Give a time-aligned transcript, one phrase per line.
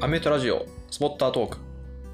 [0.00, 1.58] アメトラジオスポッタートーク。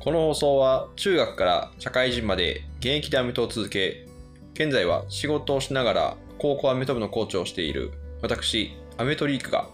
[0.01, 4.07] この放送は中学から社会人まで現役でアメトを続け、
[4.55, 7.93] 現在は仕事をしながら高校アメト部のコーチをしている
[8.23, 9.69] 私、アメトリークが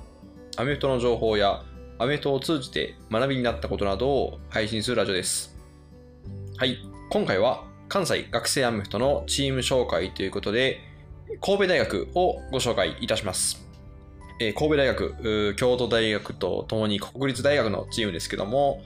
[0.57, 1.63] アメフトの情報や
[2.01, 5.57] アメフトを通じて学びになったことなどを配信するラジオです。
[6.57, 6.79] はい、
[7.11, 10.81] 今回は関西学生アメフトのチーム紹介ということで、
[11.41, 13.70] 神戸大学をご紹介いたします。
[14.43, 18.83] え神戸大学、京都大学とともに国立大学のチームですけども、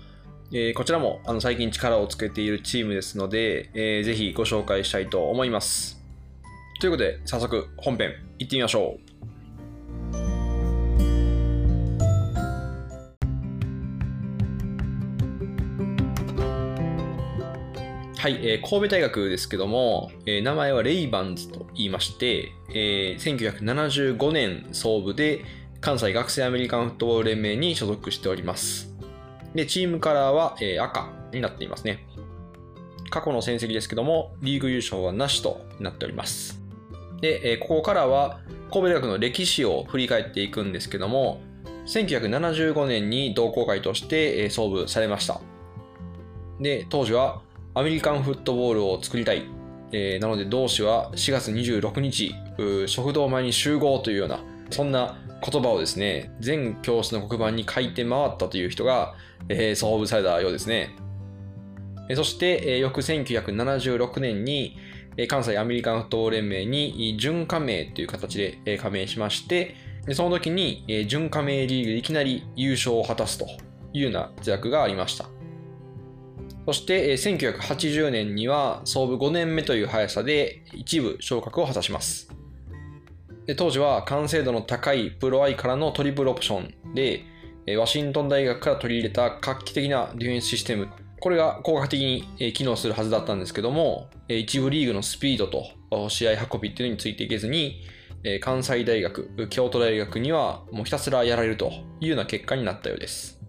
[0.51, 6.03] えーこちらもあの最近力をつけているチームですので、えーぜひご紹介したいと思います。
[6.81, 9.04] ということで、早速本編行ってみましょう。
[18.25, 23.55] はい、えー神戸大学ですけども、えー名前はレイバンズと言いまして、えー
[24.17, 25.45] 1975年創部で
[25.83, 28.91] 関西学生アメリカンフットボール連盟に所属しております。
[29.55, 32.07] で、チームカラーは、えー赤になっていますね。
[33.11, 36.63] 過去の戦績ですけども、リーグ優勝はなしとなっております。
[37.21, 38.41] で、えーここからは
[38.73, 41.43] 神戸大学の歴史を振り返っていくんですけども、
[41.85, 45.43] 1975年に同好会として創部されました。
[46.59, 47.43] で、当時は
[47.77, 49.43] アメリカンフットボールを作りたい。
[49.91, 52.33] えーなので同志は4月26日、
[52.87, 59.15] 食堂前に集合というような、そんな言葉をですね、全教室の黒板に書いて回ったという人が、
[59.49, 60.91] えー創部されたようですね。
[62.15, 64.77] そして、えー翌1976年に、
[65.27, 69.75] 関西アメリカンフットボール連盟に準加盟という形で加盟しまして、
[70.13, 73.47] その時に準加盟リーグでいきなり優勝を果たすと
[73.93, 75.34] いうような活躍がありました。
[76.67, 82.31] そして、1980年には創部5年目という速さで一部昇格を果たします。
[83.57, 87.25] 当時は完成度の高いプロアイからのトリプルオプションで、
[87.77, 90.89] ワシントン大学から取り入れた画期的なディフェンスシステム。
[91.21, 97.83] これが効果的に機能するはずだったんですけども、一部リーグのスピードと試合運びっていうのについていけずに、
[98.41, 103.44] 関西大学、京都大学にはもうひたすらやられるというような結果になったようです。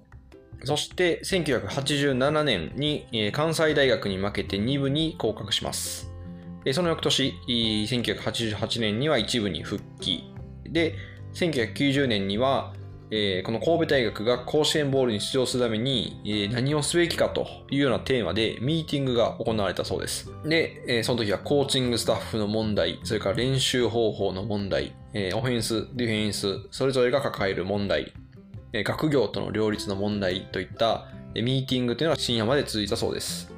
[0.63, 6.11] そして1987年に関西大学に負けて2部に降格します。
[6.73, 10.33] その翌年、1988年には1部に復帰。
[10.63, 10.95] で、
[11.33, 12.73] 1990年には、
[13.45, 20.31] この神戸大学が甲子園ボールに出場するために、何をすべきかというようなテーマでミーティングが行われたそうです。
[20.43, 24.95] で、その時はコーチングスタッフの問題、それから練習方法の問題、
[25.35, 28.11] オフェンス、ディフェンス、それぞれが抱える問題、
[28.83, 33.53] 学業との両立の問題といったミーティングというのは深夜まで続いたそうです。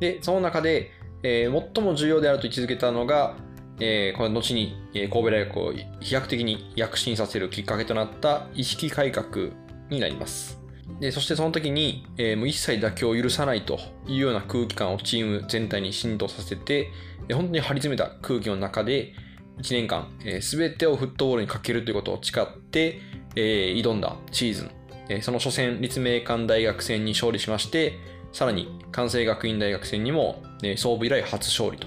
[0.00, 0.90] で、その中で、
[1.22, 3.36] えー最も重要であると位置づけたのが、
[3.78, 9.50] えーこの後に、神戸大学を飛躍的に躍進させるきっかけとなった意識改革
[9.90, 10.60] になります。
[11.00, 13.78] でそしてその時に、えーもう一切妥協を許さないと
[14.08, 16.90] いうような空気感をチーム全体に浸透させて、
[17.28, 19.14] えー本当に張り詰めた空気の中で
[19.60, 23.00] 1年間、えー全てをフットボールにかけるということを誓って、
[23.36, 24.70] えー挑んだシーズン、
[25.08, 27.98] えーその初戦立命館大学戦に勝利しまして
[28.32, 31.86] さらに関西学院大学戦にも、えー創部以来初勝利と。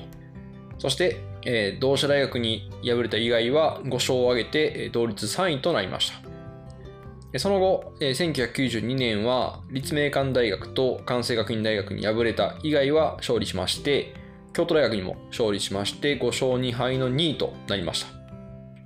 [0.78, 7.40] そして、えー同志社大学に敗れた以外は5勝を挙げて、えー同率3位となりました。
[7.40, 14.14] その後、えー1992年は立命館大学と関西学院大学に敗れた以外は勝利しまして
[14.54, 18.15] 京都大学にも勝利しまして5勝2敗の2位となりました。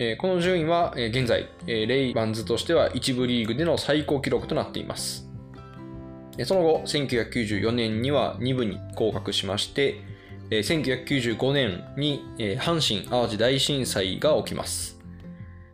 [0.01, 5.27] えこの順位は、え現在、えレイバンズとしては一部リーグでの最高記録となっています。
[6.37, 9.99] えその後、1994年には2部に降格しまして、
[10.51, 14.97] え1995年に、え阪神・淡路大震災が起きます。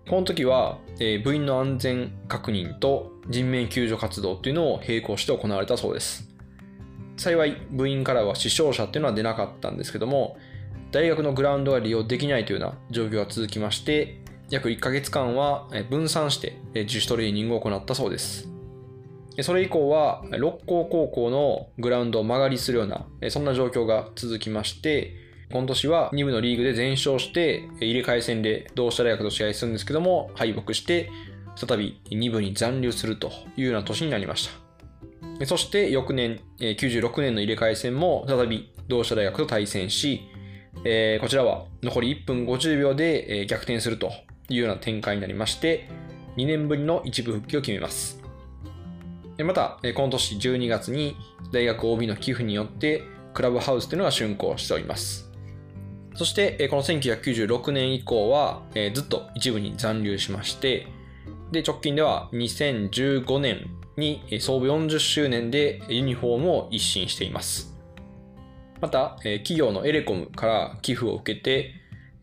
[0.09, 6.35] この時は、え部員の安全確認と人命救助活動というのを並行して行われたそうです。
[7.17, 10.37] 幸い、部員からは死傷者っていうのは出なかったんですけども、
[10.95, 18.47] 大学のグラウンドが利用できないというような状況が続きまして、約1ヶ月間は分散して自主トレーニングを行ったそうです。
[19.41, 25.11] それ以降は、六甲高校のグラウンドを間借りするような、そんな状況が続きまして、
[25.52, 31.09] 今年は2部のリーグで全勝して、入れ替え戦で同志社大学と試合するんですけども、敗北して、
[31.58, 34.49] 再び2部に残留するというような年になりまし
[35.40, 35.46] た。
[35.46, 40.22] そして翌年、96年の入れ替え戦も再び同志社大学と対戦し、
[40.87, 44.11] えーこちらは残り1分50秒で、え逆転すると
[44.49, 45.90] いうような展開になりまして、
[46.37, 48.22] 2年ぶりの一部復帰を決めます。
[49.43, 51.17] また、この年12月に
[51.52, 53.03] 大学 OB の寄付によって、
[53.34, 55.32] クラブハウスというのが竣工しております。
[56.14, 58.61] そして、この1996年以降は、
[58.93, 60.88] ずっと一部に残留しまして、
[61.52, 67.74] で、直近では2015年に創部40周年でユニフォームを一新しています。
[68.81, 71.73] また、企業のエレコムから寄付を受けて、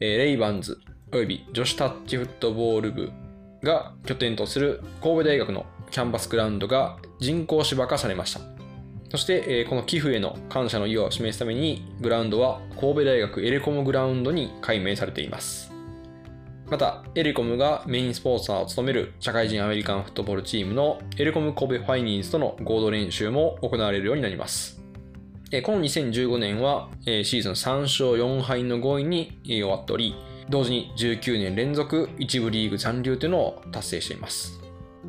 [0.00, 3.12] レイバンズ及び女子タッチフットボール部
[3.62, 8.40] が拠点とする神戸大学のキャンバスグラウンドが人工芝化されました。
[9.10, 15.70] そして、この寄付への感謝の意を示すために、グラウンドは神戸大学エレコムグラウンドに改名されています。
[16.70, 24.81] また、エレコムがメインスポンサーを務める社会人アメリカンフットボールチームのエレコム神戸ファイニーズとの合同練習も行われるようになります。
[25.54, 30.16] えこの2015年はシーズン3勝4敗の5位に終わっており、
[30.49, 34.58] 同時に19年連続1部リーグ残留というのを達成しています。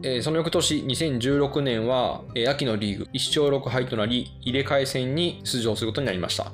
[0.04, 6.51] えその翌年2016年は秋のリーグ1勝6敗となり入れ替え戦に出場することになりました。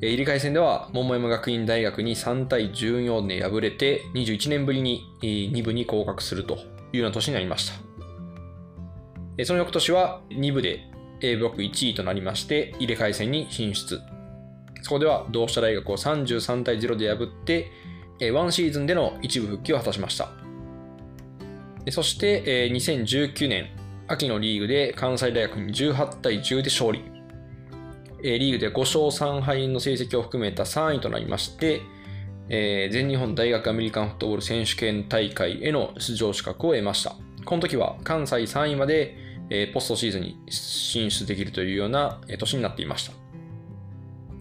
[0.00, 6.58] え入れ替え戦では桃山学院大学に3対14で敗れて21年ぶりに2部に降格するとい
[6.94, 7.74] うような年になりました。
[9.36, 10.87] えその翌年は2部で
[11.20, 14.00] A ブロック1位となりまして入れ替え戦に進出。
[14.82, 17.70] そこでは同志社大学を33対0で破って
[18.20, 20.30] 1シーズンでの一部復帰を果たしました。
[21.90, 23.70] そして2019年
[24.06, 27.02] 秋のリーグで関西大学に18対10で勝利。
[28.22, 31.82] リーグで5勝3敗の成績を含めた3位となりまして、
[32.48, 37.14] えー、全日本大学アメリカンフットボール選手権大会への出場資格を得ました。
[37.44, 43.12] この時は関西3位まで、えー、ポストシーズンに進出できるというような、えー、年になっていました。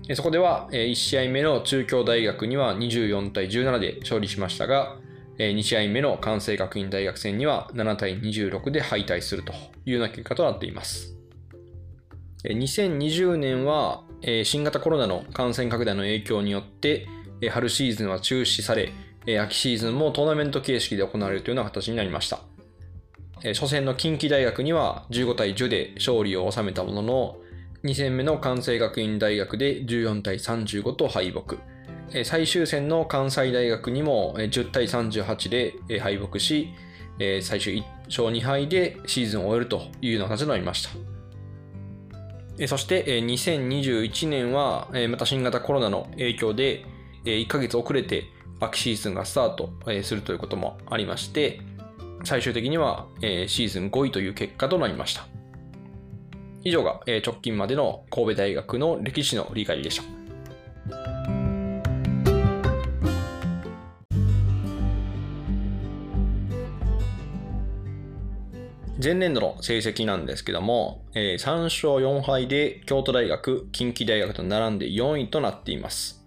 [0.10, 4.96] えそこでは、え1試合目の中京大学には24対17で勝利しましたが、
[5.38, 9.52] え2試合目の関西学院大学戦には7対26で敗退すると
[9.86, 11.18] いうような結果となっています。
[12.44, 14.04] 2020年は
[14.44, 17.08] 新型コロナの感染拡大の影響によって
[17.50, 18.94] 春シーズンは中止され
[19.40, 22.40] 秋シーズンもトーナメント形式で行われるというような形になりました
[23.44, 27.38] 初戦の近畿大学には15対10で勝利を収めたものの
[27.84, 31.56] 2戦目の関西学院大学で14対35と敗北。
[32.24, 35.50] 最終戦の関西大学にも10対38
[35.88, 36.70] で敗北し
[37.42, 40.88] 最終1勝2敗でシーズンを終えるというような形になりまし
[42.60, 42.68] た。
[42.68, 46.86] そして2021年はまた新型コロナの影響で
[47.26, 48.24] 1ヶ月遅れて
[48.60, 49.70] 秋シーズンがスタート
[50.02, 51.62] するということもありまして
[52.24, 55.28] 最終的にはシーズン5位という結果となりました
[56.64, 60.18] 以上が直近までの神戸大学の歴史の理解でした
[69.04, 76.26] 前年度の成績なんですけども、えー、3勝4敗で京都大学、近畿大学と並んで4位となっています。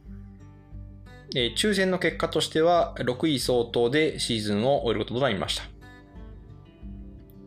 [1.35, 5.80] えー、抽選の結果としては6位相当でシーズンを終えることとなりました。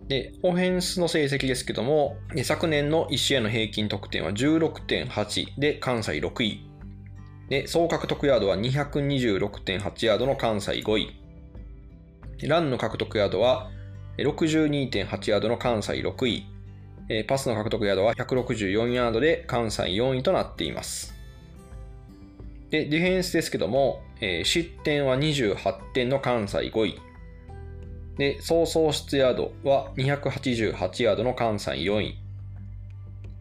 [0.08, 6.70] で、オフェンスの成績ですけども、昨年の1試合の平均得点は16.8で関西6位。
[7.50, 11.10] で、総獲得ヤードは226.8ヤードの関西5位。
[12.48, 13.72] ランの獲得ヤードは
[14.18, 16.46] 62.8ヤードの関西6位、
[17.28, 21.14] パスの獲得ヤードは164ヤードで関西4位となっています。
[22.70, 24.02] で、ディフェンスですけども、
[24.44, 27.00] 失点は28点の関西5位。
[28.18, 32.18] で、総喪失ヤードは288ヤードの関西4位。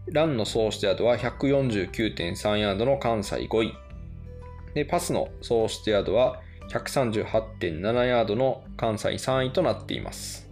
[0.09, 3.75] ランの総失ヤードは149.3ヤードの関西5位。
[4.75, 10.49] で、パスの総失ヤードは138.7ヤードの関西3位となっています。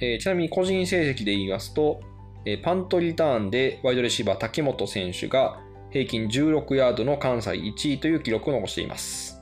[0.00, 2.00] えー、ちなみに個人成績で言いますと、
[2.44, 5.60] えー、パントリターンでワイドレシーバー滝本選手が
[5.90, 9.40] 平均16ヤードの関西1位という記録を残しています。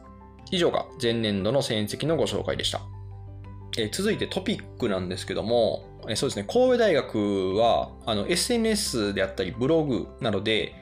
[0.51, 2.92] 以上が前年度の戦績のご紹介でした。
[3.79, 10.75] えー、続いてトピックなんですけども、えー、そうですね、神戸大学はあの SNS であったりブログなどで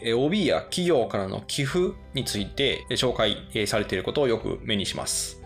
[0.00, 5.42] え OB や企業からの寄付について紹介されていることをよく目にします。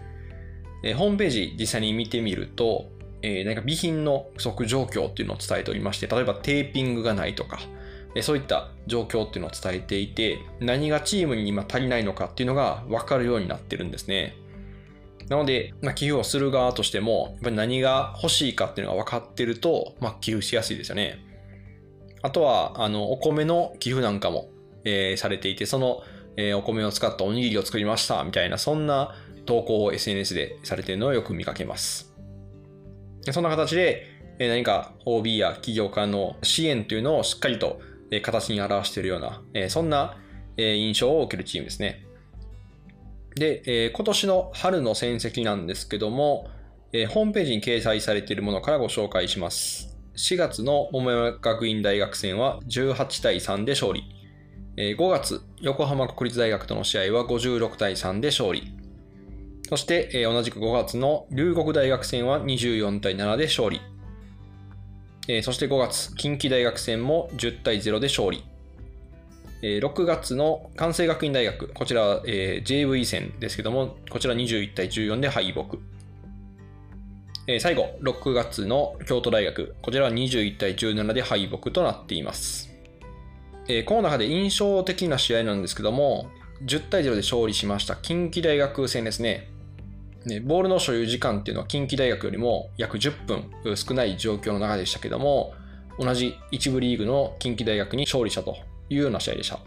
[0.82, 2.90] えホームページ実際に見てみると、
[3.22, 7.60] えー、なんか備品の不足状況っていうのを伝えておりまして、例えばテーピングがないとか、
[8.20, 14.36] そういった状況っていうのを伝えていて、何がチームに今足りないのかっていうのが分かるようになってるんですね。
[15.28, 21.18] なので、まあ、寄付をする側としても、やっぱり何が欲しいかっていうのが分かってると、まあ、寄付しやすいですよね。
[22.22, 24.48] あとは、あの、お米の寄付なんかも、
[24.84, 26.02] えー、されていて、その、
[26.36, 29.14] えー、お米を使ったおにぎりを作りました、みたいな、そんな
[29.46, 32.12] 投稿を SNS でされてるのをよく見かけます。
[33.30, 34.06] そんな形で
[34.38, 40.18] え何か OB や企業からの支援というのをしっかりとえ形に表しているようなえ、そんな
[40.56, 42.04] え印象を受けるチームですね。
[43.34, 46.50] で、今年の春の戦績なんですけども、
[47.08, 49.96] ホームページに掲載されているものからご紹介します。
[50.16, 54.04] 4月の桃山学院大学戦は18対3で勝利。
[54.76, 58.74] 5月、横浜国立大学との試合は56対3で勝利。
[59.68, 63.80] そして、同じく5月の龍谷大学戦は24対7で勝利。
[65.42, 68.44] そして5月、近畿大学戦も10対0で勝利。
[69.62, 75.78] 6月の関西学院大学、こちらは JV 戦ですけども、こちら21対14で敗北。
[77.60, 82.70] 最後、6月の京都大学、こちらは21対17で敗北となっています。
[83.86, 86.28] この中で印象的な試合なんですけども、
[86.64, 89.48] 10対0で勝利しました近畿大学戦ですね。
[90.26, 95.54] ね、ボールの所有時間っていうのは近畿大学よりも約10分少ない状況の中でしたけども、
[96.00, 98.56] 同じ一部リーグの近畿大学に勝利したと
[98.92, 99.58] いうような試合でした。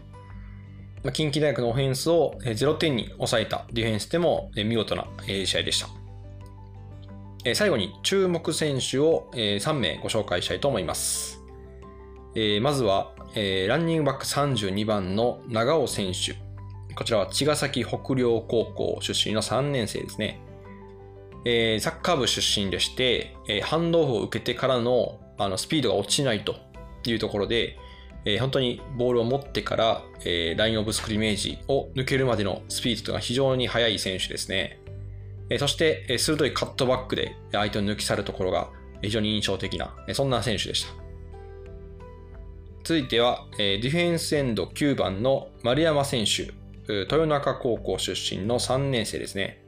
[1.04, 5.88] ま近畿大学のオフェンスを0点に抑えたディフェンスでも見事な試合でした。
[7.54, 11.40] 最後に注目選手を3名ご紹介したいと思います。
[12.60, 13.12] まずは、
[13.68, 16.34] ランニングバック32番の長尾選手。
[16.94, 20.40] こちらは茅ヶ崎北陵高校出身の3年生ですね。
[21.80, 26.56] サッカー部出身でして、ハンドオフを受けてからのあのスピードが落ちないと
[27.04, 27.78] いうところで、
[28.28, 34.80] え本当にボールを持ってからえ、ラインオブスクリメージを抜けるまでのスピードが非常に速い選手ですね
[35.48, 35.58] え。
[35.58, 38.68] そしてえ、鋭いカットバックで相手を抜き去るところが
[39.00, 40.92] 非常に印象的なえ、そんな選手でした。
[42.82, 46.52] 続いてはえ、ディフェンスエンド9番の丸山選手、
[46.92, 49.62] 豊中高校出身の3年生ですね。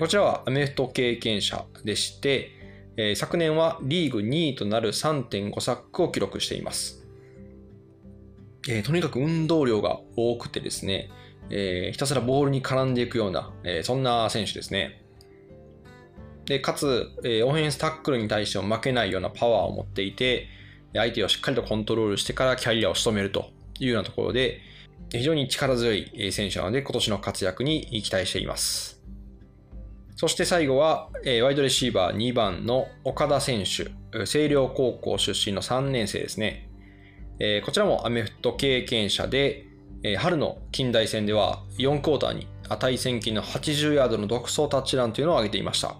[0.00, 7.07] こちらはアメフト経験者でして、昨年はリーグ2位となる3.5サックを記録しています。
[8.68, 11.10] えとにかく運動量が多くてですね、
[11.50, 15.02] えー、ひたすらボールに絡んでいくような、えー、そんな選手ですね。
[16.44, 20.48] で、かつ、え、オフェンスタックルに対しても負けないようなパワーを持っていて、
[20.94, 24.60] 相手をしっかりとコントロールしてからキャリアを仕留めるというようなところで、
[25.10, 29.02] 非常に力強い選手なので、今年の活躍に期待しています。
[30.16, 36.67] そして最後は、えワイドレシーバー2番の岡田選手、星稜高校出身の3年生ですね。
[37.38, 39.66] えこちらもアメフト経験者で、
[40.02, 45.96] えー、春の近代戦では4クォーターに値千金の80ヤードの独走タッチランというのを挙げていました。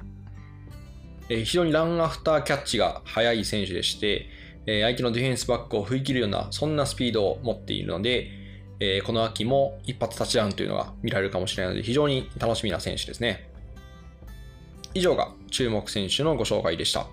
[1.28, 4.26] えー、非常にランアフターキャッチが速い選手でして、
[4.66, 8.30] えー、相手のディフェンスバックを振り切るようなそんなスピードを持っているので、
[8.80, 13.50] えこの秋も一発タッチダウンというのが見られるかもしれないので非常に楽しみな選手ですね。
[14.94, 17.08] 以上が注目選手のご紹介でした。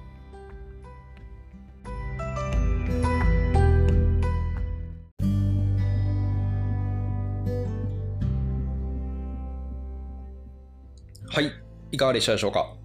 [11.35, 11.51] はい、
[11.91, 12.75] いかがでしたでしょうか？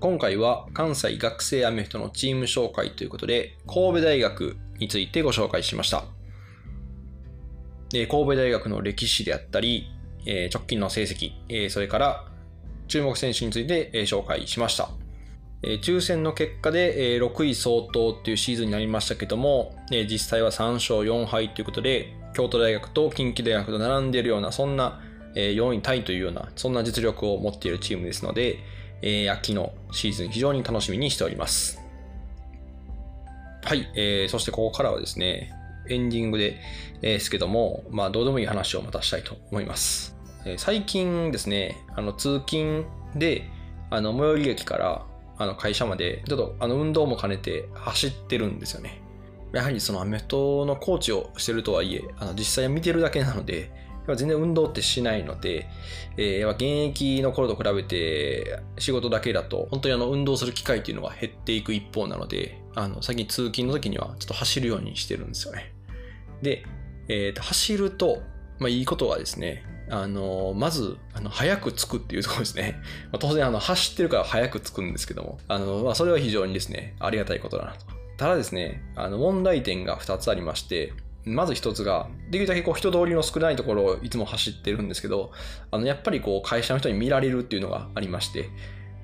[0.00, 6.04] 今回は関西学生アメフトのチーム紹介ということで、神戸大学についてご紹介しました。
[7.90, 9.90] 神戸大学の歴史であったり、
[10.52, 12.26] 直近の成績、それから
[12.86, 14.90] 注目選手について紹介しました。
[15.62, 25.00] 抽選の結果で6位相当というシーズンになりましたけども、実際は3勝4敗ということで、京都大学と近畿大学と並んでいるような、そんな
[25.34, 28.58] 4位タイというような、そんな実力を持っているチームですので、
[29.30, 31.80] 秋のシーズン非常に楽しみにしております。
[33.62, 35.52] はい、えー、そしてここからはですね、
[35.88, 36.60] エンディングで、
[37.02, 40.16] えー、ですけども、まあ、どうでもいい話をまたしたいと思います。
[40.44, 43.48] えー、最近ですね、あの通勤で、
[43.90, 45.06] あの最寄り駅から
[45.38, 49.02] あの会社まで、ちょっとあの運動も兼ねて走ってるんですよね。
[49.52, 53.70] やはりそのアメフトのコーチをしてるとはいえ、あの実際見てるだけなので、
[54.06, 55.68] 全然運動ってしないので、
[56.16, 65.72] えー、現役の頃と比べて仕事だけだと本当にあの運動する機会っていうのが減っていく一方なので、あの最近通勤の時にはちょっと走るようにしてるんですよね。
[66.42, 66.64] で、
[67.08, 68.22] えー、と走ると、
[68.58, 72.80] まあ、いいことはですね、あのまずあの早く着くっていうところですね。
[73.12, 77.86] まあ、当然あの走ってるから早く着くんですけども、あのまあ、それは非常にですね、ありがたいことだなと。
[78.16, 80.92] ただですね、あの問題点が2つありまして、
[81.24, 85.32] まず一つが、できるだけこう人通りの少ないところをいつも走ってるんですけど、
[85.70, 88.48] あの、やっぱりこう会社の人に見られるっていうのがありまして、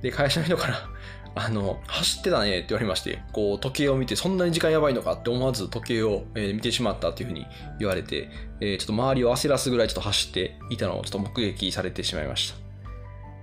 [0.03, 0.89] で、会社の人から
[1.35, 7.47] あの、走ってたねって言われまして、こう、時計を見て、そんなに時間やばいのかって思わず時計を、え見てしまったっていうふうに
[7.79, 8.31] 言われて、
[8.61, 12.66] えちょっと周りを焦らすぐらいちょっと走っていたのをちょっと目撃されてしまいました。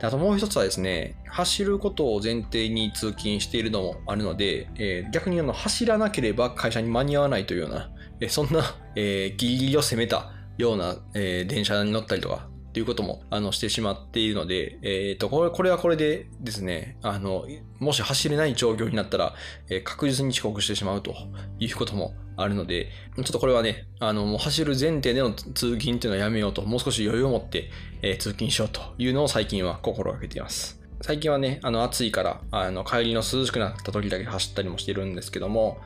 [0.03, 17.45] あともう一つはですね、走ることを前提に通勤しているのもあるので、えー、逆にあの走らなければ会社に間に合わないというような、えー、そんな、えー、ギリギリを攻めたような、え電車に乗ったりとかっていうことも、あの、してしまっているので、えっ、と、これ、これはこれでですね、あの、
[17.77, 19.35] もし走れない状況になったら、
[19.69, 21.13] えー確実に遅刻してしまうと
[21.59, 27.69] いうこともあるので、ちょっとこれはね、あの、もう走る前提での通勤っていうのはやめようと、もう少し余裕を持って、
[28.01, 30.82] えー通勤しようというのを最近は心がけています。
[31.03, 35.77] 最近はね、あの、暑いから、あの、帰りの涼しくなった時だけ走ったりもしてるんですけども、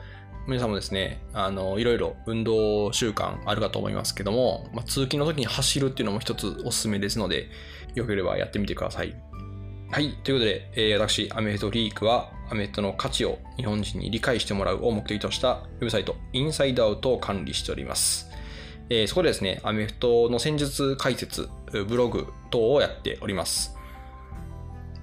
[0.46, 7.48] 皆さんもですね、あの、いろいろ運動習慣あるかと思いますけども、まあ、通勤の時に走るっていうのも一つおすすめですので、
[7.96, 9.16] よければやってみてください。
[9.90, 10.12] はい。
[10.22, 18.30] ということで、えー私、アメフトリークは、アメフトの価値を日本人に理解してもらうを目的としたウェブサイト、インサイドアウトを管理しております。
[18.88, 21.48] えーそこでですね、アメフトの戦術解説、
[21.88, 23.77] ブログ等をやっております。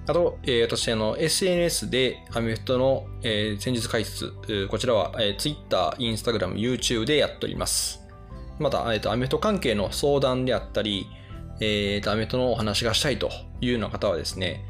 [0.08, 4.32] あと、えー私、あの、SNS でアメフトの、えー戦術解説、
[4.68, 8.06] こちらは、えー Twitter、Instagram、YouTube でやっております。
[8.60, 11.06] また、えーと、アメフト関係の相談であったり、
[11.60, 14.64] えーと、アメフトのお話がしたいというような方はですね、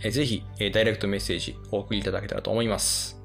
[0.00, 3.22] えーぜひ、えーダイレクトメッセージお送りいただけたらと思います。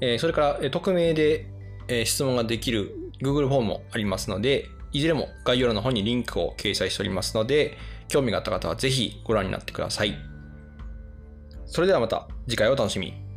[0.00, 1.46] えーそれから、えー匿名で、
[1.88, 7.76] えー質問ができる Google フォームもありますので、いずれも概要欄の方にリンクを掲載しておりますので、
[8.08, 10.29] 興味があった方はぜひご覧になってください。
[11.70, 13.29] それではまた次回お楽しみに。